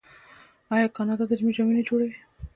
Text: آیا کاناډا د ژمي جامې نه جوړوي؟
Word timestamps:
آیا 0.75 0.87
کاناډا 0.95 1.23
د 1.27 1.31
ژمي 1.39 1.53
جامې 1.55 1.73
نه 1.77 1.83
جوړوي؟ 1.87 2.17